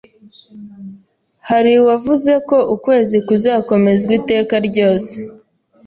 hari 1.49 1.73
wavuze 1.87 2.31
ko 2.49 2.57
ukwezi 2.75 3.17
‘kuzakomezwa 3.27 4.11
iteka 4.19 4.55
ryose 4.67 5.13